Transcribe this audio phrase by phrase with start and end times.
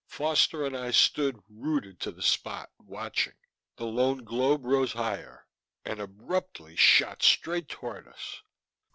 [0.07, 3.35] Foster and I stood, rooted to the spot, watching.
[3.75, 5.45] The lone globe rose higher
[5.85, 8.41] and abruptly shot straight toward us.